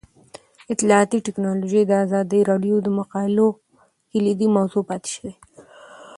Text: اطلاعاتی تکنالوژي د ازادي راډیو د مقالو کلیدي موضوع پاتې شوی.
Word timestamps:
اطلاعاتی 0.73 1.19
تکنالوژي 1.27 1.81
د 1.87 1.91
ازادي 2.05 2.39
راډیو 2.49 2.75
د 2.83 2.87
مقالو 2.99 3.47
کلیدي 4.11 4.47
موضوع 4.55 4.83
پاتې 4.89 5.09
شوی. 5.15 5.33